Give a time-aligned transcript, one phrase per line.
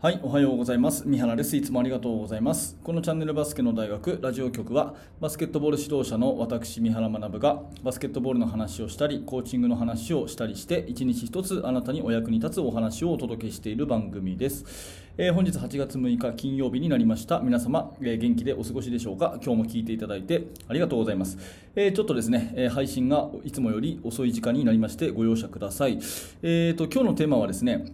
[0.00, 1.02] はい、おはようございます。
[1.08, 1.56] 三原です。
[1.56, 2.78] いつもありがとうございます。
[2.84, 14.64] このチャンネルバスケの大学ラジオ局は、バスケットボール指導者の私、三原学が、バスケットボールの話をしたり、コーチングの話をしたりして、一日一つあなたにお役に立つお話をお届けしている番組です。
[15.16, 17.40] えー、本日8月6日金曜日になりました。
[17.40, 19.40] 皆様、えー、元気でお過ごしでしょうか？
[19.44, 21.36] 今日も聞いていただいてありがとうございます。
[21.74, 25.98] えー、ちょっとですね、え配信がいつもより遅い時間になりましてご容赦ください。
[26.44, 27.86] えーと、今日のテーマはですね、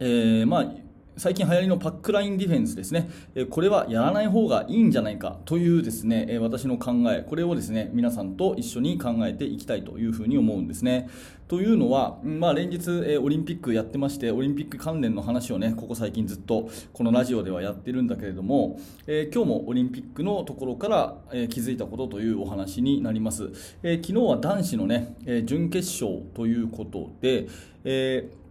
[0.00, 0.83] えまあ
[1.16, 3.08] 最近流行りのパックラインディフェンスですね、
[3.50, 11.08] これはやらない方がいいんじゃないかというですね、私の考え、これをですね、皆さんと一緒に考えていきたいというふうに思うんですね。
[11.46, 23.52] というのは、まあ、連日、オリンピックやってまして、オリンピック関連の話をね、ここ最近ずっとこのラジオではやってるんだけれども、えー、今日もオリンピックのところから、え、気づいたことというお話になります。
[23.84, 27.46] え、昨日は男子のね、え準決勝ということで、
[27.84, 28.43] えー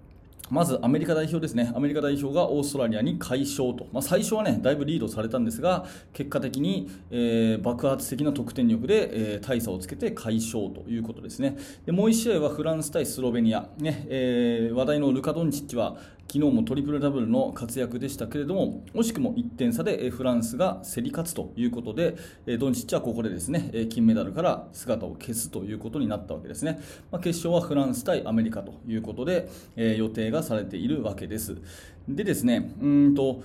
[0.53, 11.57] まずアメリカ代表ですね、アメリカ代表がオーストラリアに快勝と、まあ、最初はね、だいぶリードされたんですが、結果的に、えー、爆発的な得点力で、えー、大差をつけて快勝ということですね。
[11.87, 15.97] でもう1試合はフランス対スロベニア、ねえー、話題のルカ・ドンチッチは
[16.31, 22.15] 昨日もトリプルダブルの活躍でしたけれども、惜しくも1点差でフランスが競り勝つということで、
[22.57, 26.79] ドンチッチはここでですね金メダルから姿を消すということになったわけですね。
[27.11, 31.57] まあ、決勝はフランス対アメリカということで、予定がされているわけです。
[32.07, 33.41] でですね、うんと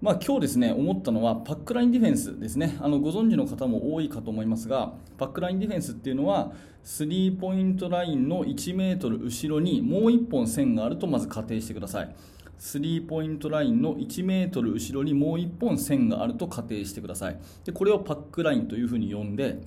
[0.00, 2.78] まあ、今日ですね思ったのはパックラインディフェンスですね。
[2.80, 12.16] あのご存知の方も多いかと思いますがパックラインディフェンスっていうのはスリーポイントラインの1メートル後ろにもう1本線があるとまず仮定してください。
[12.56, 17.38] スリーポイントラインの1メートル後ろにもう1本線があると仮定してください。
[17.64, 19.60] でこれをパックラインというふうに呼んで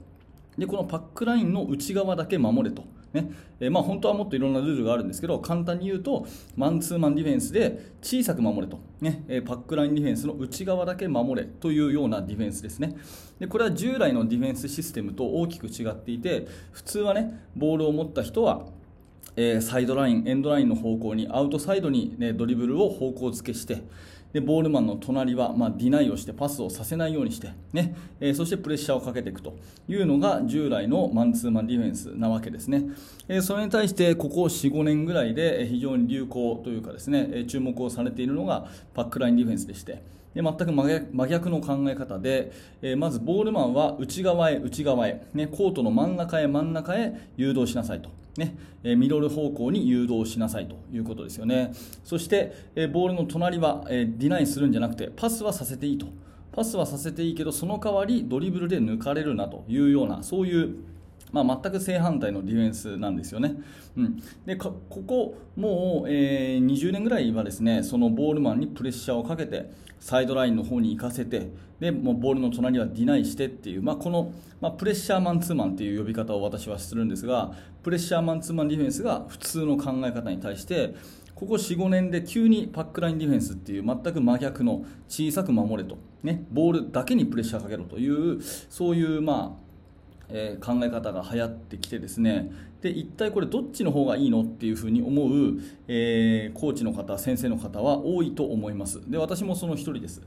[0.57, 2.83] でこのパックラインの内側だけ守れと。
[3.13, 3.31] ね。
[3.59, 6.25] えー、まあ、本当はもっといろんなルールがあるんですけど簡単に言うと
[6.55, 9.23] マンツーマンディフェンスで小さく守れと、ね。
[9.27, 12.95] えパックラインディフェンスの内側だけ守れというようなディフェンスですね。
[13.39, 18.65] でこれは従来のディフェンスシステムと大きく違っていて普通はねボールを持った人は
[19.35, 23.81] えサイドライン、エンドラインの方向にアウトサイドに、ね、ドリブルを方向付けして
[24.33, 27.95] でボールマンの隣は、まあ、ディナイをしてパスをさせないようにして、ね。
[28.19, 29.55] えー、そしてプレッシャーをかけていくと
[29.87, 32.83] いうのが従来のマンツーマンディフェンスなわけですね、
[33.27, 40.01] えー、それに対してここ4、5年ぐらいで非常に流行というかですね注目をされているのがパックラインディフェンスでして。
[40.33, 42.51] で全く真逆の考え方で、
[42.81, 48.09] えー、まずボールマンは内側へ内側へ、ね、コートの真ん中へ真ん中へ誘導しなさいと。
[48.37, 51.71] ねえ、ミドル方向に誘導しなさいということですよね。
[52.03, 56.07] そして、えボールの隣はえディナインするんじゃなくて、パスはさせていいと。
[56.51, 60.75] パスはさせていいけど、その代わりドリブルで抜かれるなというような、そういう
[61.33, 63.55] まあ、全く正反対のディフェンスなんですよね。
[63.97, 71.49] うん、でここ、もう、えー、20年ぐらいはですねそのボールマンにプレッシャーをかけてサイドラインの方に行かせて
[71.79, 80.93] でもうボールの隣はディナイしてっていう、まあ、この、まあ、プレッシャーマンツーマンっていう呼び方を私はするんですがプレッシャーマンツーマンディフェンスが普通の考え方に対して
[81.35, 89.72] ここ4、5年で急にパックラインディフェンスっていう全く真逆の小さく守れと、ね、ボールだけにプレッシャーかけろというそういう、まあ
[90.29, 92.51] え、考え方が流行ってきてですね。
[92.83, 99.09] で一体これどっちの方がいいのっていうふうに思う、えー、コーチの方先生の方は多いと思います。
[99.09, 100.21] で私もその一人です。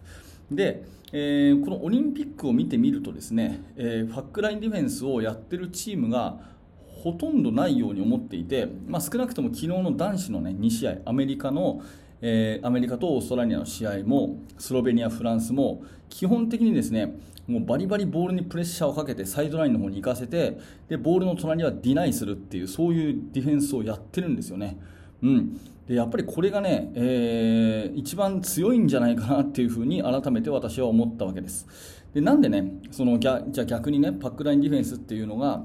[0.51, 6.39] で、えー、このオリンピックを見てみるとですね、えー、ファックラインディフェンスをやってるチームが
[6.87, 11.83] ほとんどないように思っていて、まあ、少なくとも昨日の男子の、ね、2試合アメリカの
[12.21, 17.15] えー、アメリカとオーストラリアの試合もスロベニア、フランスも基本的にですね
[17.47, 24.79] もうバリバリボールにプレッシャーをかけてサイドラインの方に行かせてでボールの隣はディナイするっていうそういうディフェンスをやってるんですよね。
[25.23, 31.67] うん、でやっぱりこれがね、えー、一番強いんじゃないかなっていうふうに改めて私は思ったわけです。
[32.13, 35.63] でなんでねそのじゃ逆にねパックラインディフェンスっていうのが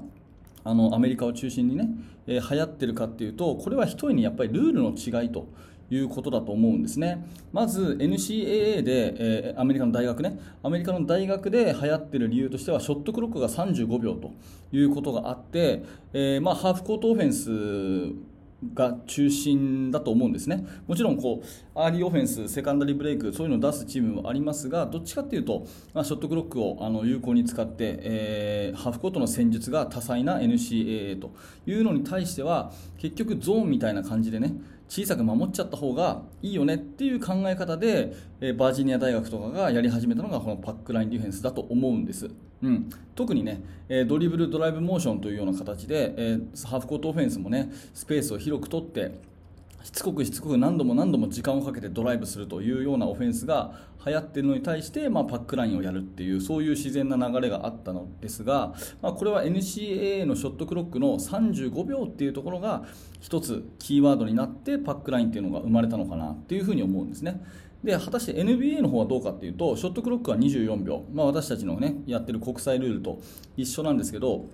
[0.64, 1.88] あのアメリカを中心にね、
[2.26, 5.48] えー、流行ってるかっていうとこれは一重にやっぱりルールの違いと
[5.94, 7.24] いうことだと思うんですね。
[7.52, 14.32] まず NCAA で、えー、アメリカの大学ね、アメリカの大学で流行ってる理由としては、ショットクロックが35秒と
[14.72, 18.32] いうことがあって、えー、まあ、ハーフコートオフェンス
[18.74, 20.64] が中心だと思うんですね。
[20.86, 21.46] もちろんこう
[21.78, 31.32] アーリーオフェンス、セカンダリーブレイクそういうのを出すチームもありますがどっちかというと、まあ、ショットクロックをあの有効に使って、えー、ハーフコートの戦術が多彩な NCAA と
[31.66, 34.54] いうのに対しては結局ゾーンみたいな感じでね
[34.88, 42.30] 小さく守っちゃった方がいいよねっていう考え方で、えバージニア大学とかがやり始めたのがこのパックラインディフェンスだと思うんです。
[42.62, 49.12] うん、特にね、えドリブルドライブモーションというような形で、えハーフコートオフェンスもねスペースを広く取って
[49.82, 53.72] しつこくしつこく何度も何度も時間をかけてドライブするというようなオフェンスが
[54.04, 62.84] 流行っているのに対して、まあ、パックラインをやるっていうそういう自然な流れがあったのですが、まあ、これは NCAA のショットクロックの35秒っていうところが
[63.20, 67.42] 一つキーワードになってパックラインっていうのが生まれたのかなっていうふうに思うんですね。
[67.84, 73.20] で果たして NBA の方はどうかっていうとショットクロックは24秒、まあ、私たちの、ね、やってる国際ルールと
[73.56, 74.46] 一緒なんですけど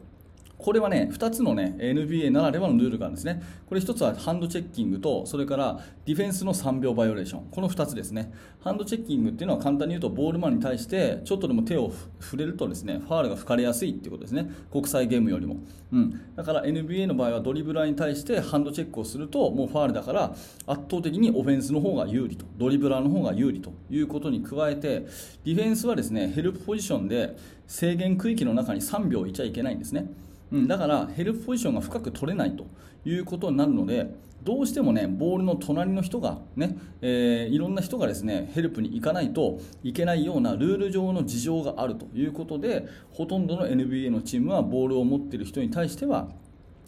[0.59, 3.41] これはね、2つのね、NBA ならではのルールがあるんですね。
[3.67, 7.45] これ1つはハンドチェッキングと、それからディフェンスの3秒バイオレーション。
[7.51, 8.33] この2つですね。
[8.61, 14.51] ハンドチェッキングっていうのは簡単に言うと、ボールマンに対して、ちょっとでも手を触れるとですね、ファールが吹かれやすいっていうことですね。
[14.73, 15.59] 国際ゲームよりも。
[15.93, 16.21] うん。
[16.35, 20.35] だから NBA の場合はドリブラーに対してハンドチェックをすると、もうファールだから、
[20.67, 22.45] 圧倒的にオフェンスの方が有利と。
[22.59, 25.07] ドリブラーの方が有利ということに加えて、
[25.45, 27.37] ディフェンスはですね、ヘルプポジションで
[27.69, 30.11] 制限区域の中に3秒いちゃいけないんですね。
[30.51, 32.67] うん、だからヘルプポジションが深く取れないと
[33.05, 46.29] いうことになるのでどうしてもねボールの隣の人がね、えー、いろんな人がですねヘルプに行かないといけないようなルール上の事情があるということでほとんどの NBA のチームはボールを持っている人に対しては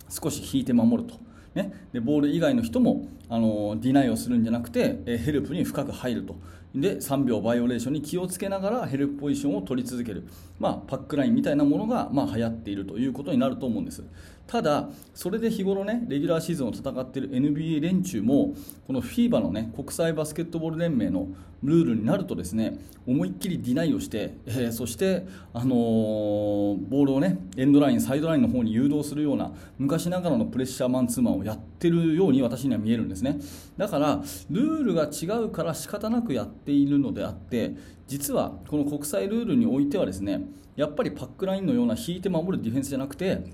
[0.09, 1.19] 少し引いて守ると。
[1.55, 6.37] ね、でボール以外の人もあのディナイをするんじゃなくて、えヘルプに深く入ると。
[6.75, 10.27] で3秒バイオレーションに気をつけながらヘルプポジションを取り続ける、
[10.59, 14.05] まあ、パックラインみたいなものが、まあ、流行っているということになると思うんです。
[14.51, 18.53] ただ、それで日頃ねレギュラーシーズンを戦っている NBA 連中も
[18.85, 21.29] この FIBA の、ね、国際バスケットボール連盟の
[21.63, 22.77] ルールになるとですね
[23.07, 25.25] 思いっきりディナイをして、えー、そして、
[25.55, 33.39] あのー、ボールをねエンドライン、サイドラインの方に誘導するような昔ながらのプレッシャーマンツーマンをやってるように私には見えるんですね。
[33.77, 34.21] だから
[34.51, 37.77] ルールが違うから仕方なくやっているのであって
[38.09, 40.43] 実はこの国際ルールにおいてはですね
[40.75, 43.45] やっぱりパックラインのような引いて守るディフェンスじゃなくて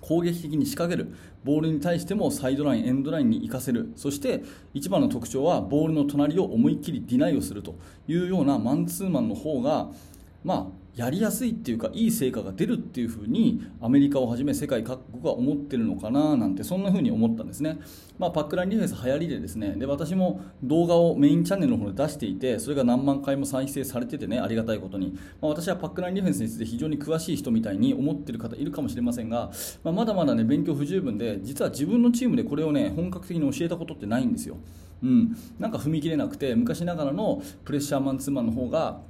[0.00, 1.14] 攻撃的に仕掛ける。
[1.44, 3.92] ボールに対してもサイドライン、エンドラインに行かせる。
[3.96, 4.42] そして
[4.74, 9.88] 一番の特徴はボールの隣を思いっきりディナイをするというようなマンツーマンの方が
[10.44, 17.78] まあやりやすいっていうかいい成果が出るっていうふうにアメリカをはじめ世界各国が思ってるのかななんてそんなふうに思ったんですね、
[18.18, 29.52] まあ、パックラインディフェンス流行りでですねで私も動画をメインチャンネルの方で出していてそれが何万回も再生されててねありがたいことに、まあ、私はパックラインディフェンスについて非常に詳しい人みたいに思ってる方いるかもしれませんが、
[29.84, 34.56] まあ、まだまだね勉強不十分で実は自分のチームでこれをね本格的に教えたことってないんですよ。
[35.00, 39.00] うん、なんか踏み切れなくて昔ながらのプレッシャーマンツーマンの方が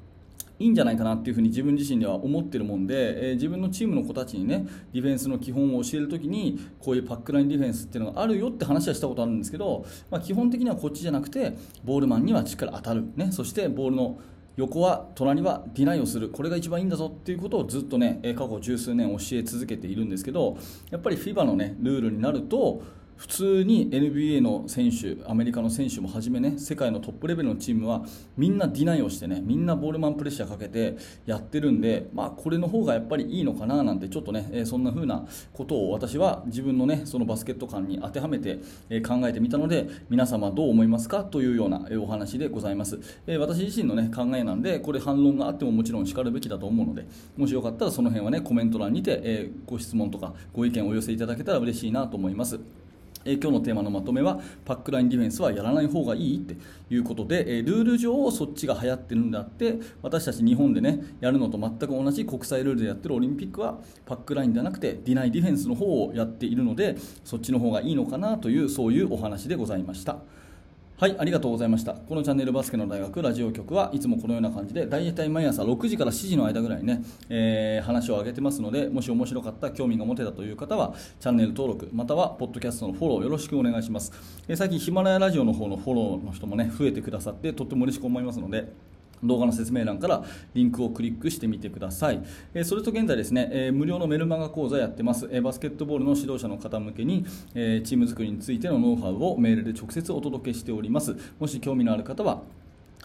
[0.58, 14.18] いいんじゃないかなっていうふうに自分自身では思ってるもんで、えー、自分のチームの子たちにねディフェンスの基本を教えるときにこういうパックラインディフェンスっていうのがあるよって話はしたことあるんですけど、まあ、基本的にはこっちじゃなくてボールマンにはしっかり当たる、ね、そしてボールの
[14.56, 16.30] 横は隣はディナイをする。
[16.30, 20.58] これが一番いいんだぞっていうことをずっとね過去十数年教え続けているんですけど
[20.90, 22.82] やっぱり FIBA のねルールになると
[23.18, 28.04] 普通に NBA の選手アメリカの選手もはじめね世界のトップレベルのチームは
[28.36, 41.24] みんなディナイをしてねみんなボールマンプレッシャーかけてやってるんで、まあ、これの方がやっぱりいいのかななんてちょっとね、えそんな風なことを私は自分のねそのバスケット観に当てはめて、え考えてみたので皆様どう思いますか？
[41.24, 47.04] というようなお話でございます、え私自身のね考えなんでこれ反論があってももちろんしかるべきだと思うので
[47.36, 52.60] もしよかったらその辺はねコメント欄にて、えご質問とかご意見をお寄せいただけたら嬉しいなと思います。
[53.28, 56.56] え今日のテーマのまとめはパックラインディフェンスはやらない方がいいって
[56.90, 70.18] いうことで、えルール上そっちが流行ってるんであって私たち日本でねやるのと全く同じ国際ルールでやってるオリンピックはパックラインではなくてディナイディフェンスの方をやっているのでそっちの方がいいのかなというそういうお話でございました。
[71.00, 71.94] はい、ありがとうございました。
[71.94, 84.12] このチャンネルバスケの大学ラジオ局はいつもこのような感じで、大体毎朝6時から7時の間ぐらいね、えー、話を上げてますので、もし面白かった、興味が持てたという方は、チャンネル登録、または、ポッドキャストのフォローよろしくお願いします。
[84.48, 88.72] えー、最近、ヒマラヤラジオの方のフォローの人もね、増えてくださって、とっても嬉しく思いますので、
[89.22, 92.22] 動画の説明欄からリンクをクリックしてみてください。
[92.54, 95.28] えそれと現在ですね、え無料のメルマガ講座やってます。
[95.30, 101.16] えバスケットボールの指導者の方向けに、えチーム作りについてのノウハウをメールで直接お届けしております。
[101.38, 102.42] もし興味のある方は、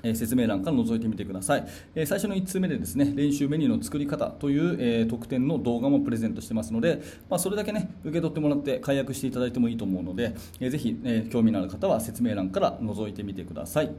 [0.03, 1.65] え説明欄から覗いてみてください、
[1.95, 13.91] え最初の1通目でですね練習メニューの作り方という、え特典の動画もプレゼントしてますので、ま、それだけね受け取ってもらって解約していただいてもいいと思うので、えー、ぜひ、え興味のある方は説明欄から覗いてみてください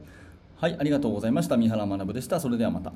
[0.56, 1.56] はい、ありがとうございました。
[1.56, 2.40] 三原学でした。
[2.40, 2.92] それではまた。